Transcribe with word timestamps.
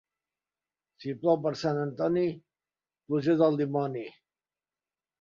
Si 1.03 1.13
plou 1.25 1.37
per 1.43 1.51
Sant 1.65 1.83
Antoni, 1.83 2.25
pluja 3.13 3.39
del 3.45 3.63
dimoni. 3.65 4.07